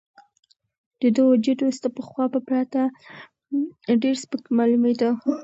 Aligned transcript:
د 1.01 1.03
ده 1.15 1.21
وجود 1.31 1.59
اوس 1.63 1.77
د 1.81 1.87
پخوا 1.97 2.25
په 2.33 2.39
پرتله 2.47 2.85
ډېر 4.01 4.15
سپک 4.23 4.43
معلومېده. 4.57 5.09